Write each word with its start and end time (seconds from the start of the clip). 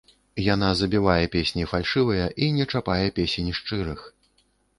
Яна 0.43 0.69
забівае 0.79 1.25
песні 1.35 1.65
фальшывыя 1.73 2.25
і 2.47 2.49
не 2.57 2.65
чапае 2.75 3.07
песень 3.19 3.53
шчырых. 3.61 3.99